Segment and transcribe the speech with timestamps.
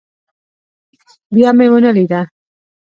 [1.33, 2.21] بيا مې ونه ليده.